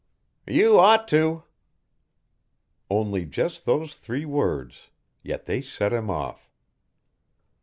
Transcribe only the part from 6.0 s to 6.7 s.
off.